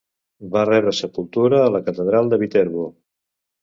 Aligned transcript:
Va 0.55 0.63
rebre 0.69 0.95
sepultura 1.01 1.61
a 1.69 1.71
la 1.77 1.85
catedral 1.91 2.35
de 2.35 2.45
Viterbo. 2.47 2.93